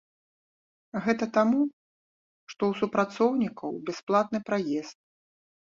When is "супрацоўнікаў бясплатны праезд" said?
2.81-4.97